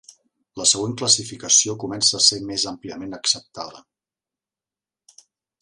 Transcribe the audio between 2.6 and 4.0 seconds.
àmpliament acceptada.